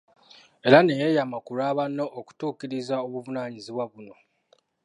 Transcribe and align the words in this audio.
Era 0.67 0.79
ne 0.83 0.93
yeeyama 1.01 1.37
ku 1.45 1.51
lwa 1.57 1.69
banne 1.77 2.03
okutuukirizza 2.19 2.95
obuvunanyizibwa 3.05 3.83
buno. 3.91 4.15